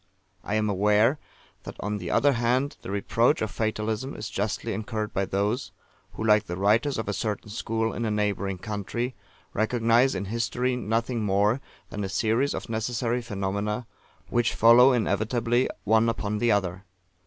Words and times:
I 0.43 0.55
am 0.55 0.67
aware 0.67 1.19
that, 1.61 1.75
on 1.79 1.99
the 1.99 2.09
other 2.09 2.33
hand, 2.33 2.75
the 2.81 2.89
reproach 2.89 3.39
of 3.43 3.51
Fatalism 3.51 4.15
is 4.15 4.31
justly 4.31 4.73
incurred 4.73 5.13
by 5.13 5.25
those, 5.25 5.71
who, 6.13 6.23
like 6.23 6.45
the 6.45 6.57
writers 6.57 6.97
of 6.97 7.07
a 7.07 7.13
certain 7.13 7.51
school 7.51 7.93
in 7.93 8.03
a 8.03 8.09
neighbouring 8.09 8.57
country, 8.57 9.13
recognise 9.53 10.15
in 10.15 10.25
history 10.25 10.75
nothing 10.75 11.23
more 11.23 11.61
than 11.91 12.03
a 12.03 12.09
series 12.09 12.55
of 12.55 12.67
necessary 12.67 13.21
phenomena, 13.21 13.85
which 14.31 14.55
follow 14.55 14.91
inevitably 14.91 15.69
one 15.83 16.09
upon 16.09 16.39
the 16.39 16.51
other. 16.51 16.83